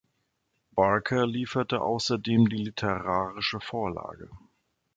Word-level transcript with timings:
Barker 0.73 1.27
lieferte 1.27 1.79
außerdem 1.79 2.49
die 2.49 2.57
literarische 2.63 3.59
Vorlage. 3.59 4.31